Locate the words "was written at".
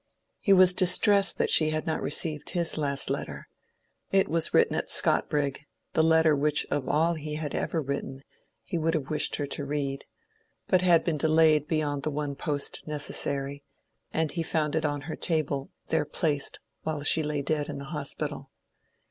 4.27-4.89